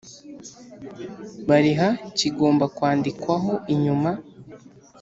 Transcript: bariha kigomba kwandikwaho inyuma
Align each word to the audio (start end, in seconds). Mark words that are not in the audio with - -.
bariha 1.49 1.87
kigomba 2.17 2.65
kwandikwaho 2.75 3.53
inyuma 3.73 4.11